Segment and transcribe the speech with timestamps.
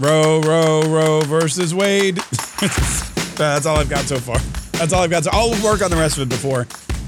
[0.00, 2.16] Roe, Roe, Roe versus Wade.
[3.36, 4.38] That's all I've got so far.
[4.78, 5.24] That's all I've got.
[5.24, 6.66] So I'll work on the rest of it before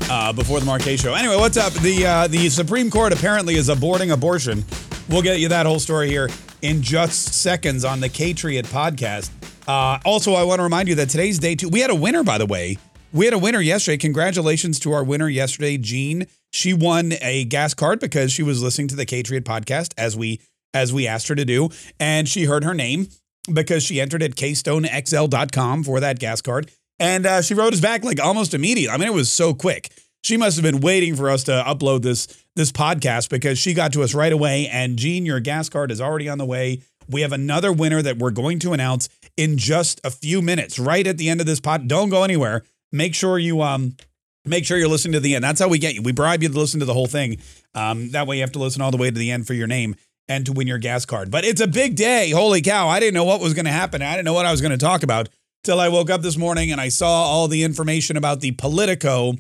[0.09, 1.15] uh, before the Mark Kaye's show.
[1.15, 1.73] Anyway, what's up?
[1.75, 4.65] The uh, the Supreme Court apparently is aborting abortion.
[5.09, 6.29] We'll get you that whole story here
[6.63, 9.31] in just seconds on the Patriot podcast.
[9.67, 11.69] Uh, also, I want to remind you that today's day two.
[11.69, 12.79] We had a winner, by the way.
[13.13, 13.97] We had a winner yesterday.
[13.97, 16.27] Congratulations to our winner yesterday, Jean.
[16.53, 20.41] She won a gas card because she was listening to the Patriot podcast as we
[20.77, 23.09] as we asked her to do, and she heard her name
[23.53, 26.71] because she entered at keystonexl.com for that gas card.
[26.99, 28.93] And uh, she wrote us back like almost immediately.
[28.93, 29.93] I mean, it was so quick.
[30.25, 33.93] She must have been waiting for us to upload this this podcast because she got
[33.93, 34.67] to us right away.
[34.67, 36.83] And Jean, your gas card is already on the way.
[37.09, 41.07] We have another winner that we're going to announce in just a few minutes, right
[41.07, 41.87] at the end of this pod.
[41.87, 42.65] Don't go anywhere.
[42.91, 43.97] Make sure you um
[44.45, 45.45] make sure you're listening to the end.
[45.45, 46.03] That's how we get you.
[46.03, 47.39] We bribe you to listen to the whole thing.
[47.75, 49.67] Um, that way you have to listen all the way to the end for your
[49.67, 49.97] name
[50.29, 51.31] and to win your gas card.
[51.31, 52.31] But it's a big day.
[52.31, 52.89] Holy cow.
[52.89, 54.03] I didn't know what was going to happen.
[54.03, 55.29] I didn't know what I was going to talk about
[55.65, 59.35] till I woke up this morning and I saw all the information about the Politico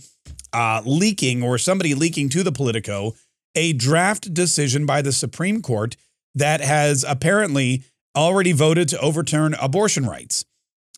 [0.53, 3.15] uh, leaking or somebody leaking to the Politico
[3.55, 5.97] a draft decision by the Supreme Court
[6.35, 7.85] that has apparently
[8.17, 10.45] already voted to overturn abortion rights.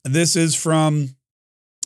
[0.04, 1.10] This is from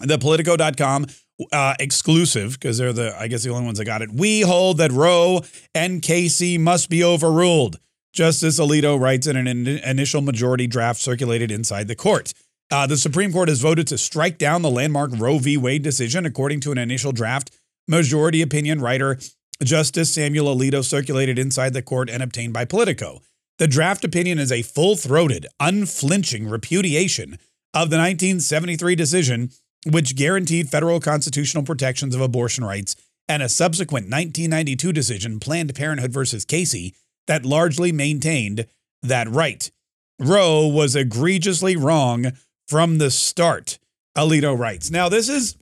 [0.01, 1.07] the politico.com
[1.51, 4.11] uh, exclusive because they're the I guess the only ones that got it.
[4.13, 5.41] We hold that Roe
[5.75, 7.79] and Casey must be overruled.
[8.13, 12.35] Justice Alito writes in an in- initial majority draft circulated inside the court.
[12.71, 15.57] Uh, the Supreme Court has voted to strike down the landmark Roe v.
[15.57, 17.51] Wade decision, according to an initial draft.
[17.89, 19.19] Majority opinion writer
[19.63, 23.21] Justice Samuel Alito circulated inside the court and obtained by Politico.
[23.59, 27.35] The draft opinion is a full throated, unflinching repudiation
[27.75, 29.51] of the 1973 decision,
[29.87, 32.97] which guaranteed federal constitutional protections of abortion rights,
[33.29, 36.95] and a subsequent 1992 decision, Planned Parenthood versus Casey,
[37.27, 38.67] that largely maintained
[39.03, 39.71] that right.
[40.19, 42.33] Roe was egregiously wrong
[42.69, 43.79] from the start,
[44.17, 44.91] Alito writes.
[44.91, 45.57] Now, this is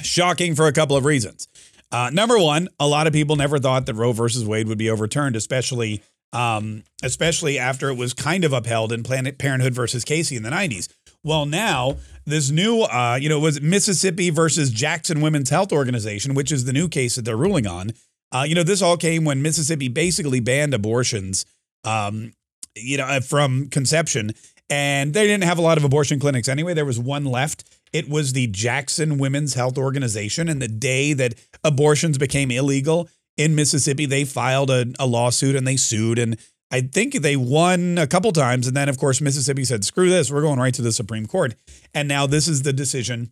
[0.00, 1.48] shocking for a couple of reasons.
[1.92, 4.90] Uh, number one, a lot of people never thought that Roe versus Wade would be
[4.90, 6.02] overturned, especially
[6.32, 10.50] um, especially after it was kind of upheld in Planned Parenthood versus Casey in the
[10.50, 10.88] 90s.
[11.22, 16.52] Well, now this new, uh, you know, was Mississippi versus Jackson Women's Health Organization, which
[16.52, 17.92] is the new case that they're ruling on.
[18.32, 21.46] Uh, you know, this all came when Mississippi basically banned abortions,
[21.84, 22.32] um,
[22.74, 24.32] you know, from conception,
[24.68, 26.74] and they didn't have a lot of abortion clinics anyway.
[26.74, 27.64] There was one left.
[27.92, 31.34] It was the Jackson Women's Health Organization, and the day that
[31.64, 36.36] abortions became illegal in Mississippi, they filed a, a lawsuit and they sued, and
[36.70, 40.30] I think they won a couple times, and then of course Mississippi said, "Screw this,
[40.30, 41.54] we're going right to the Supreme Court,"
[41.94, 43.30] and now this is the decision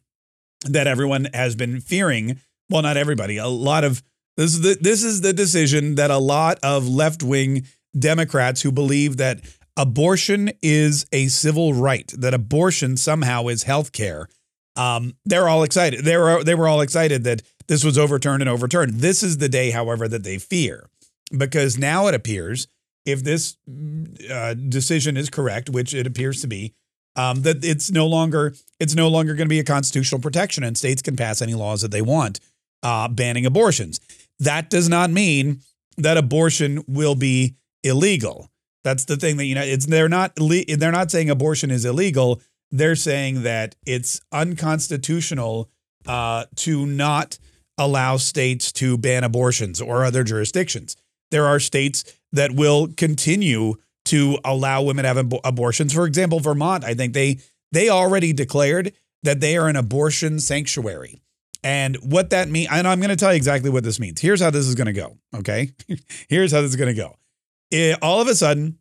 [0.66, 2.40] that everyone has been fearing.
[2.70, 3.36] Well, not everybody.
[3.36, 4.02] A lot of
[4.36, 7.66] this is the this is the decision that a lot of left wing
[7.98, 9.40] Democrats who believe that
[9.76, 14.28] abortion is a civil right, that abortion somehow is health care.
[14.76, 16.04] Um, they're all excited.
[16.04, 18.94] They were they were all excited that this was overturned and overturned.
[18.94, 20.88] This is the day, however, that they fear,
[21.36, 22.66] because now it appears
[23.06, 23.56] if this
[24.30, 26.74] uh, decision is correct, which it appears to be,
[27.16, 30.76] um, that it's no longer it's no longer going to be a constitutional protection, and
[30.76, 32.40] states can pass any laws that they want
[32.82, 34.00] uh, banning abortions.
[34.40, 35.60] That does not mean
[35.96, 38.50] that abortion will be illegal.
[38.82, 39.62] That's the thing that you know.
[39.62, 42.40] It's they're not they're not saying abortion is illegal.
[42.70, 45.70] They're saying that it's unconstitutional
[46.06, 47.38] uh, to not
[47.78, 50.96] allow states to ban abortions or other jurisdictions.
[51.30, 53.74] There are states that will continue
[54.06, 55.92] to allow women to have ab- abortions.
[55.92, 57.38] For example, Vermont, I think they
[57.72, 61.20] they already declared that they are an abortion sanctuary.
[61.64, 64.20] And what that means, and I'm going to tell you exactly what this means.
[64.20, 65.16] Here's how this is going to go.
[65.34, 65.70] Okay.
[66.28, 67.16] Here's how this is going to go.
[67.70, 68.78] It, all of a sudden,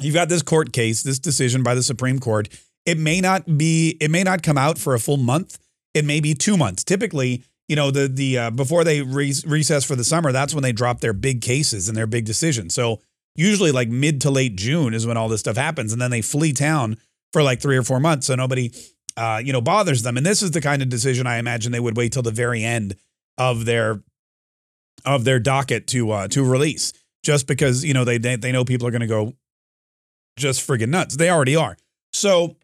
[0.00, 2.48] you've got this court case, this decision by the Supreme Court.
[2.84, 5.58] It may not be, it may not come out for a full month.
[5.94, 6.84] It may be two months.
[6.84, 10.62] Typically, you know, the the uh, before they re- recess for the summer, that's when
[10.62, 12.74] they drop their big cases and their big decisions.
[12.74, 13.00] So
[13.34, 16.22] usually, like mid to late June is when all this stuff happens, and then they
[16.22, 16.96] flee town
[17.32, 18.72] for like three or four months, so nobody,
[19.18, 20.16] uh, you know, bothers them.
[20.16, 22.62] And this is the kind of decision I imagine they would wait till the very
[22.62, 22.94] end
[23.36, 24.00] of their
[25.04, 26.92] of their docket to uh, to release,
[27.24, 29.34] just because you know they they, know people are going to go
[30.36, 31.16] just friggin' nuts.
[31.16, 31.76] They already are.
[32.12, 32.56] So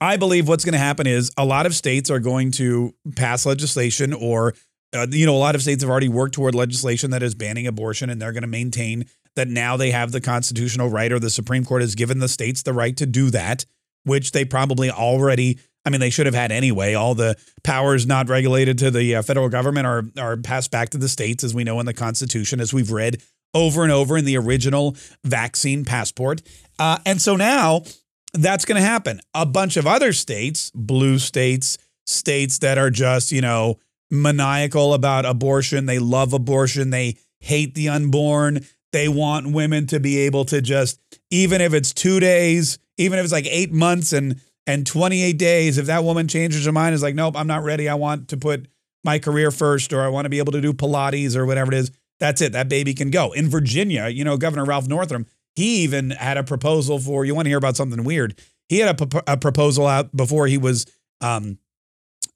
[0.00, 3.44] I believe what's going to happen is a lot of states are going to pass
[3.44, 4.54] legislation or
[4.94, 7.66] uh, you know a lot of states have already worked toward legislation that is banning
[7.66, 11.30] abortion and they're going to maintain that now they have the constitutional right or the
[11.30, 13.64] Supreme Court has given the states the right to do that
[14.04, 18.28] which they probably already I mean they should have had anyway all the powers not
[18.28, 21.64] regulated to the uh, federal government are are passed back to the states as we
[21.64, 23.22] know in the constitution as we've read
[23.54, 26.42] over and over in the original vaccine passport
[26.78, 27.82] uh, and so now
[28.34, 29.20] that's going to happen.
[29.34, 33.78] A bunch of other states, blue states, states that are just, you know,
[34.10, 40.18] maniacal about abortion, they love abortion, they hate the unborn, they want women to be
[40.20, 41.00] able to just
[41.30, 45.78] even if it's 2 days, even if it's like 8 months and and 28 days
[45.78, 47.88] if that woman changes her mind is like nope, I'm not ready.
[47.88, 48.68] I want to put
[49.04, 51.78] my career first or I want to be able to do pilates or whatever it
[51.78, 51.90] is.
[52.20, 52.52] That's it.
[52.52, 53.32] That baby can go.
[53.32, 55.26] In Virginia, you know, Governor Ralph Northam,
[55.56, 58.38] he even had a proposal for you want to hear about something weird.
[58.68, 60.86] He had a, proposal out before he was
[61.20, 61.58] um,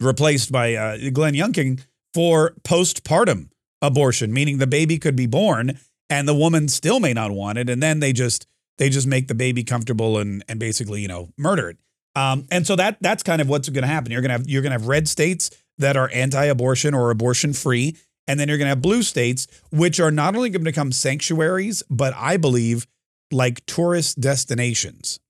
[0.01, 1.81] replaced by uh, Glenn Youngkin
[2.13, 3.49] for postpartum
[3.81, 5.79] abortion, meaning the baby could be born
[6.11, 8.47] and the woman still may not want it, and then they just
[8.79, 11.79] they just make the baby comfortable and and basically you know murder it.
[12.17, 14.11] Um, and so that that's kind of what's going to happen.
[14.11, 17.97] You're gonna have you're gonna have red states that are anti-abortion or abortion free,
[18.27, 21.83] and then you're gonna have blue states which are not only going to become sanctuaries,
[21.91, 22.87] but I believe
[23.31, 25.21] like tourist destinations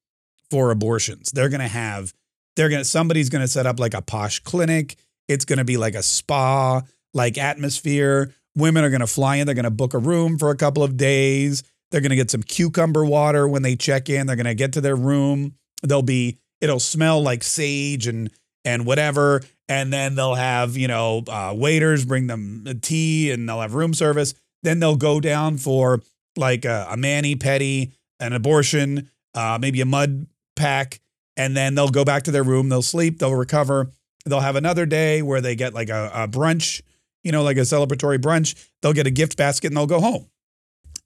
[0.51, 1.31] for abortions.
[1.33, 2.15] They're gonna have
[2.55, 4.97] they're gonna somebody's gonna set up like a posh clinic.
[5.29, 6.83] It's gonna be like a spa
[7.13, 9.47] like atmosphere Women are going to fly in.
[9.47, 11.63] They're going to book a room for a couple of days.
[11.91, 14.27] They're going to get some cucumber water when they check in.
[14.27, 15.55] They're going to get to their room.
[15.83, 18.31] They'll be, it'll smell like sage and,
[18.65, 19.43] and whatever.
[19.69, 23.95] And then they'll have, you know, uh, waiters bring them tea and they'll have room
[23.95, 24.35] service.
[24.63, 26.03] Then they'll go down for
[26.37, 31.01] like a, a mani pedi, an abortion, uh, maybe a mud pack.
[31.37, 32.69] And then they'll go back to their room.
[32.69, 33.19] They'll sleep.
[33.19, 33.91] They'll recover.
[34.25, 36.83] They'll have another day where they get like a, a brunch
[37.27, 40.31] you know, like a celebratory brunch, they'll get a gift basket and they'll go home.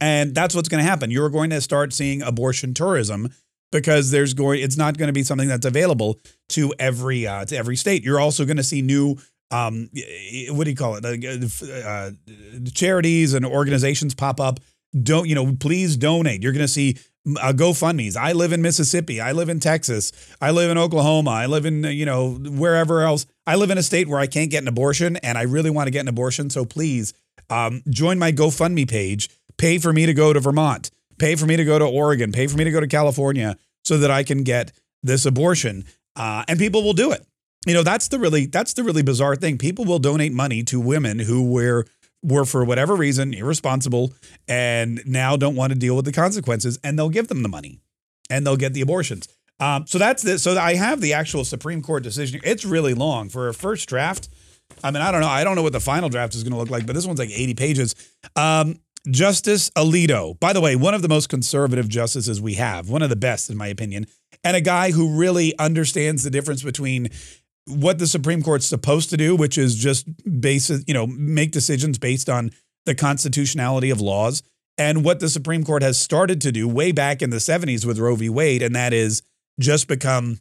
[0.02, 1.10] And that's what's going to happen.
[1.10, 3.32] You're going to start seeing abortion tourism
[3.72, 6.18] because there's going it's not going to be something that's available
[6.50, 8.04] to every uh, to every state.
[8.04, 9.16] You're also going to see new
[9.50, 9.88] um,
[10.50, 11.04] what do you call it?
[11.04, 12.10] Uh, uh,
[12.72, 14.60] charities and organizations pop up.
[15.02, 15.54] Don't you know?
[15.58, 16.42] Please donate.
[16.42, 18.16] You're going to see uh, GoFundMe's.
[18.16, 19.20] I live in Mississippi.
[19.20, 20.12] I live in Texas.
[20.40, 21.30] I live in Oklahoma.
[21.30, 23.26] I live in, you know, wherever else.
[23.46, 25.86] I live in a state where I can't get an abortion and I really want
[25.86, 26.50] to get an abortion.
[26.50, 27.12] So please
[27.48, 29.28] um, join my GoFundMe page.
[29.58, 30.90] Pay for me to go to Vermont.
[31.20, 32.32] Pay for me to go to Oregon.
[32.32, 34.72] Pay for me to go to California so that I can get
[35.02, 35.84] this abortion.
[36.16, 37.24] Uh, and people will do it.
[37.66, 39.58] You know, that's the really that's the really bizarre thing.
[39.58, 41.84] People will donate money to women who were
[42.22, 44.12] were for whatever reason irresponsible
[44.48, 47.80] and now don't want to deal with the consequences and they'll give them the money
[48.28, 49.28] and they'll get the abortions.
[49.58, 50.42] Um, so that's this.
[50.42, 52.40] So I have the actual Supreme Court decision.
[52.44, 54.30] It's really long for a first draft.
[54.82, 55.28] I mean, I don't know.
[55.28, 57.18] I don't know what the final draft is going to look like, but this one's
[57.18, 57.94] like 80 pages.
[58.36, 63.02] Um, Justice Alito, by the way, one of the most conservative justices we have, one
[63.02, 64.06] of the best, in my opinion,
[64.44, 67.08] and a guy who really understands the difference between
[67.66, 70.06] what the Supreme Court's supposed to do, which is just
[70.40, 72.50] base, you know, make decisions based on
[72.84, 74.42] the constitutionality of laws,
[74.76, 77.98] and what the Supreme Court has started to do way back in the 70s with
[77.98, 78.28] Roe v.
[78.28, 79.22] Wade, and that is
[79.58, 80.40] just become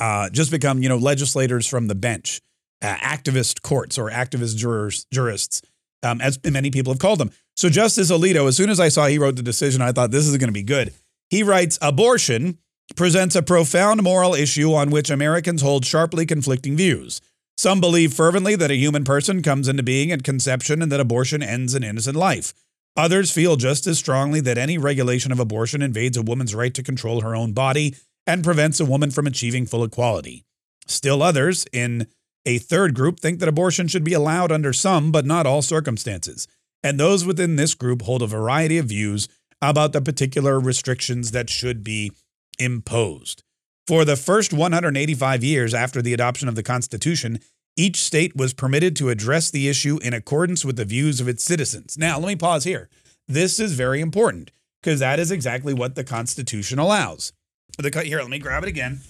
[0.00, 2.40] uh, just become, you know, legislators from the bench,
[2.82, 5.62] uh, activist courts or activist jurors, jurists,
[6.02, 7.30] um, as many people have called them.
[7.56, 10.26] So Justice Alito, as soon as I saw he wrote the decision, I thought this
[10.26, 10.92] is going to be good.
[11.30, 12.58] He writes, abortion
[12.94, 17.20] presents a profound moral issue on which Americans hold sharply conflicting views.
[17.56, 21.42] Some believe fervently that a human person comes into being at conception and that abortion
[21.42, 22.52] ends an innocent life.
[22.94, 26.82] Others feel just as strongly that any regulation of abortion invades a woman's right to
[26.82, 30.44] control her own body and prevents a woman from achieving full equality.
[30.86, 32.06] Still others, in
[32.44, 36.46] a third group, think that abortion should be allowed under some but not all circumstances.
[36.86, 39.28] And those within this group hold a variety of views
[39.60, 42.12] about the particular restrictions that should be
[42.60, 43.42] imposed.
[43.88, 47.40] For the first 185 years after the adoption of the Constitution,
[47.76, 51.42] each state was permitted to address the issue in accordance with the views of its
[51.42, 51.98] citizens.
[51.98, 52.88] Now, let me pause here.
[53.26, 57.32] This is very important because that is exactly what the Constitution allows.
[57.78, 59.00] The, here, let me grab it again.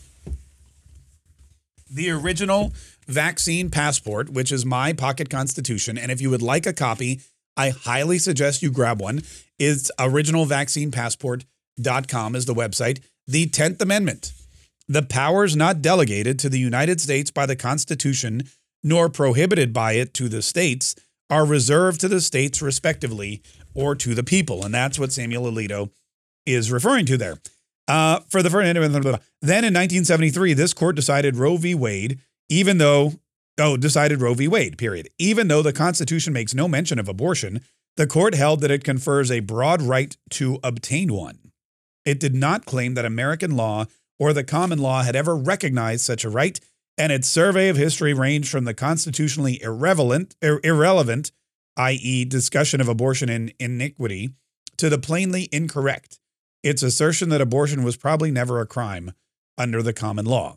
[1.91, 2.73] The original
[3.07, 7.21] vaccine passport, which is my pocket constitution, and if you would like a copy,
[7.57, 9.23] I highly suggest you grab one.
[9.59, 14.33] It's originalvaccinepassport.com is the website the 10th Amendment.
[14.89, 18.45] The powers not delegated to the United States by the Constitution,
[18.85, 20.95] nor prohibited by it to the states,
[21.29, 23.43] are reserved to the states respectively
[23.75, 24.65] or to the people.
[24.65, 25.91] And that's what Samuel Alito
[26.45, 27.39] is referring to there.
[27.89, 31.75] Uh, for the first, then in 1973, this court decided Roe v.
[31.75, 33.13] Wade, even though,
[33.59, 34.49] oh, decided Roe v.
[34.49, 35.09] Wade, period.
[35.19, 37.61] Even though the Constitution makes no mention of abortion,
[37.97, 41.53] the court held that it confers a broad right to obtain one.
[42.05, 43.87] It did not claim that American law
[44.19, 46.59] or the common law had ever recognized such a right,
[46.97, 51.33] and its survey of history ranged from the constitutionally irrelevant, ir- irrelevant
[51.77, 54.31] i.e., discussion of abortion in iniquity,
[54.77, 56.19] to the plainly incorrect,
[56.63, 59.13] its assertion that abortion was probably never a crime
[59.59, 60.57] under the common law.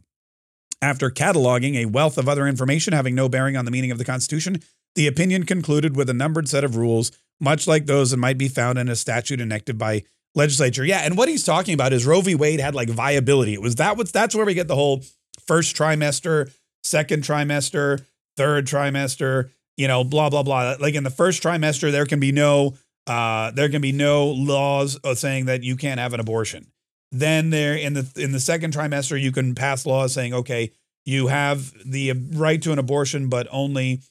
[0.81, 4.05] After cataloging a wealth of other information having no bearing on the meaning of the
[4.05, 4.61] Constitution,
[4.95, 8.47] the opinion concluded with a numbered set of rules, much like those that might be
[8.47, 10.03] found in a statute enacted by
[10.35, 10.85] legislature.
[10.85, 12.35] Yeah, and what he's talking about is Roe v.
[12.35, 13.53] Wade had like viability.
[13.53, 15.03] It was that what's that's where we get the whole
[15.45, 18.05] first trimester, second trimester,
[18.37, 20.75] third trimester, you know, blah blah blah.
[20.79, 24.97] Like in the first trimester, there can be no uh, there can be no laws
[25.15, 26.71] saying that you can't have an abortion.
[27.11, 30.71] Then there in the in the second trimester, you can pass laws saying, okay,
[31.05, 34.01] you have the right to an abortion, but only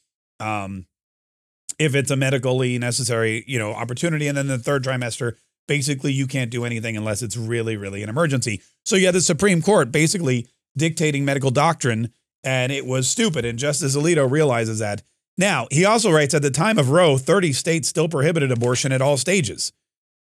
[0.40, 0.86] um,
[1.78, 4.26] if it's a medically necessary, you know, opportunity.
[4.26, 5.34] And then the third trimester,
[5.68, 8.62] basically, you can't do anything unless it's really, really an emergency.
[8.84, 12.12] So you had the Supreme Court basically dictating medical doctrine,
[12.42, 13.44] and it was stupid.
[13.44, 15.02] And Justice Alito realizes that.
[15.36, 19.00] Now, he also writes at the time of Roe, 30 states still prohibited abortion at
[19.00, 19.72] all stages.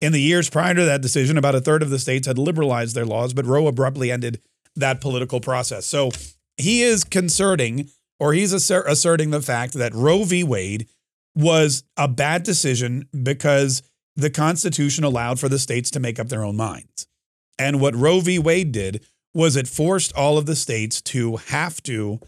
[0.03, 2.97] In the years prior to that decision, about a third of the states had liberalized
[2.97, 4.41] their laws, but Roe abruptly ended
[4.75, 5.87] that political process.
[5.87, 6.11] So
[6.57, 10.43] he is concerting, or he's assert, asserting the fact that Roe v.
[10.43, 10.89] Wade
[11.37, 13.85] was a bad decision because
[14.17, 17.07] the Constitution allowed for the states to make up their own minds.
[17.57, 18.41] And what Roe v.
[18.41, 22.19] Wade did was it forced all of the states to have to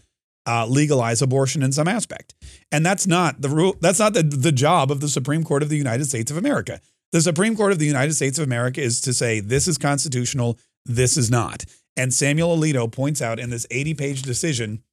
[0.47, 2.35] uh, legalize abortion in some aspect.
[2.71, 3.75] And that's not the rule.
[3.81, 6.79] That's not the, the job of the Supreme Court of the United States of America.
[7.11, 10.57] The Supreme Court of the United States of America is to say this is constitutional,
[10.85, 11.63] this is not.
[11.97, 14.83] And Samuel Alito points out in this 80 page decision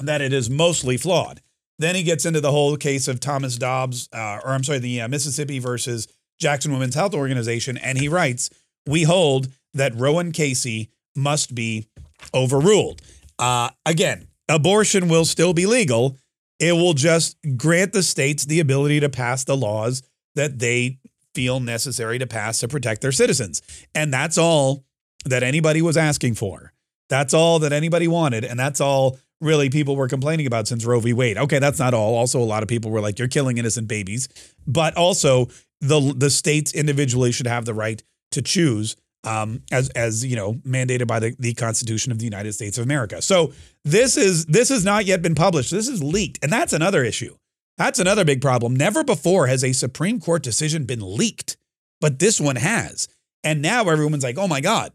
[0.00, 1.40] that it is mostly flawed.
[1.78, 5.00] Then he gets into the whole case of Thomas Dobbs, uh, or I'm sorry, the
[5.00, 7.78] uh, Mississippi versus Jackson Women's Health Organization.
[7.78, 8.50] And he writes,
[8.86, 11.86] We hold that Roe Casey must be
[12.34, 13.00] overruled.
[13.38, 16.18] Uh, again, abortion will still be legal.
[16.58, 20.02] It will just grant the states the ability to pass the laws
[20.34, 20.98] that they
[21.34, 23.62] feel necessary to pass to protect their citizens.
[23.94, 24.84] And that's all
[25.24, 26.72] that anybody was asking for.
[27.08, 28.44] That's all that anybody wanted.
[28.44, 31.12] And that's all really people were complaining about since Roe v.
[31.12, 31.38] Wade.
[31.38, 32.14] Okay, that's not all.
[32.14, 34.28] Also, a lot of people were like, you're killing innocent babies.
[34.66, 35.48] But also,
[35.80, 40.54] the, the states individually should have the right to choose um, as as you know
[40.66, 43.20] mandated by the, the Constitution of the United States of America.
[43.20, 43.52] So
[43.84, 45.70] this is this has not yet been published.
[45.70, 47.36] This is leaked, and that's another issue.
[47.80, 48.76] That's another big problem.
[48.76, 51.56] Never before has a Supreme Court decision been leaked,
[51.98, 53.08] but this one has.
[53.42, 54.92] And now everyone's like, oh my God,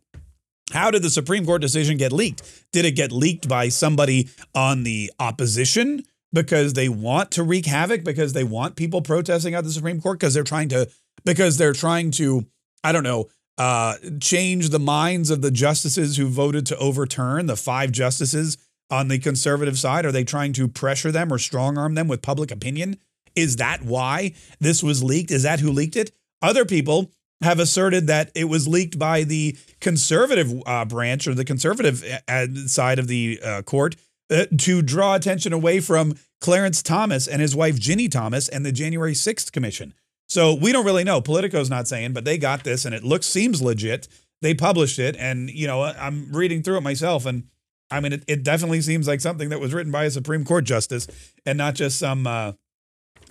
[0.72, 2.44] how did the Supreme Court decision get leaked?
[2.72, 8.04] Did it get leaked by somebody on the opposition because they want to wreak havoc,
[8.04, 10.88] because they want people protesting at the Supreme Court, because they're trying to,
[11.24, 12.46] because they're trying to,
[12.84, 17.56] I don't know, uh, change the minds of the justices who voted to overturn the
[17.56, 20.06] five justices on the conservative side?
[20.06, 22.98] Are they trying to pressure them or strong arm them with public opinion?
[23.36, 25.32] Is that why this was leaked?
[25.32, 26.12] Is that who leaked it?
[26.42, 27.12] Other people
[27.42, 32.48] have asserted that it was leaked by the conservative uh, branch or the conservative uh,
[32.68, 33.96] side of the uh, court
[34.30, 38.72] uh, to draw attention away from Clarence Thomas and his wife Ginni Thomas and the
[38.72, 39.94] January 6th Commission.
[40.28, 41.22] So we don't really know.
[41.22, 44.08] Politico's not saying, but they got this and it looks seems legit.
[44.42, 47.46] They published it, and you know I'm reading through it myself, and
[47.92, 50.66] I mean, it, it definitely seems like something that was written by a Supreme Court
[50.66, 51.08] justice
[51.46, 52.54] and not just some, uh,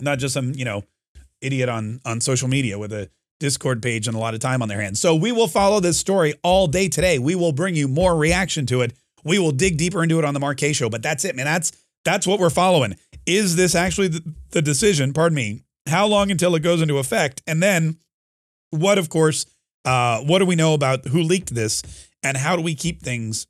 [0.00, 0.84] not just some, you know,
[1.40, 4.68] idiot on on social media with a Discord page and a lot of time on
[4.68, 5.00] their hands.
[5.00, 7.18] So we will follow this story all day today.
[7.18, 8.94] We will bring you more reaction to it.
[9.24, 10.88] We will dig deeper into it on the Mark Show.
[10.88, 11.44] But that's it, man.
[11.44, 11.72] That's
[12.04, 12.96] that's what we're following.
[13.26, 15.12] Is this actually the, the decision?
[15.12, 15.62] Pardon me.
[15.88, 17.42] How long until it goes into effect?
[17.46, 17.98] And then,
[18.70, 19.46] what, of course,
[19.84, 21.82] uh, what do we know about who leaked this,
[22.22, 23.46] and how do we keep things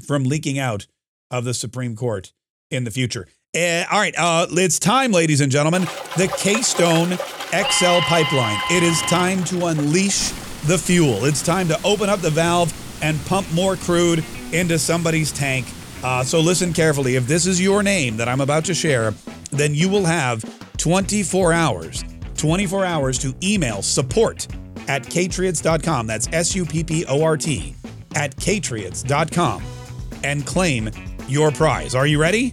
[0.00, 0.86] from leaking out
[1.30, 2.32] of the Supreme Court
[2.70, 3.28] in the future.
[3.56, 5.82] Uh, all right, uh, it's time, ladies and gentlemen.
[6.16, 7.16] The Keystone
[7.50, 8.58] XL pipeline.
[8.70, 10.30] It is time to unleash
[10.66, 11.24] the fuel.
[11.24, 15.66] It's time to open up the valve and pump more crude into somebody's tank.
[16.04, 17.16] Uh, so listen carefully.
[17.16, 19.14] If this is your name that I'm about to share,
[19.50, 20.44] then you will have
[20.76, 22.04] 24 hours,
[22.36, 24.46] 24 hours to email support
[24.88, 26.06] at kayetriots.com.
[26.06, 27.74] That's S U P P O R T
[28.14, 29.79] at kayetriots.com
[30.24, 30.90] and claim
[31.28, 31.94] your prize.
[31.94, 32.52] Are you ready?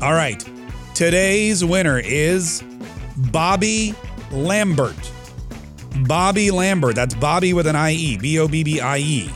[0.00, 0.44] All right.
[0.94, 2.62] Today's winner is
[3.16, 3.94] Bobby
[4.30, 5.10] Lambert.
[6.06, 6.94] Bobby Lambert.
[6.94, 8.18] That's Bobby with an IE.
[8.18, 9.30] B O B B I E.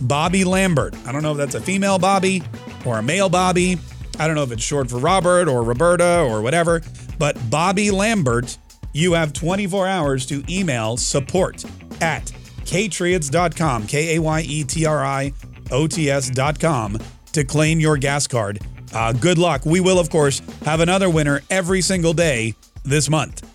[0.00, 0.94] Bobby Lambert.
[1.06, 2.42] I don't know if that's a female Bobby
[2.84, 3.78] or a male Bobby.
[4.18, 6.82] I don't know if it's short for Robert or Roberta or whatever,
[7.18, 8.58] but Bobby Lambert,
[8.92, 11.64] you have 24 hours to email support
[12.00, 12.24] at
[12.64, 15.32] kayetriots.com, K A Y E T R I
[15.70, 16.98] O T S.com
[17.32, 18.60] to claim your gas card.
[18.92, 19.66] Uh, good luck.
[19.66, 23.46] We will, of course, have another winner every single day this month.